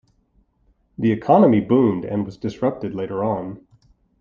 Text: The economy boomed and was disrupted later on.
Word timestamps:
The 0.97 1.11
economy 1.11 1.59
boomed 1.61 2.05
and 2.05 2.25
was 2.25 2.35
disrupted 2.35 2.95
later 2.95 3.23
on. 3.23 3.67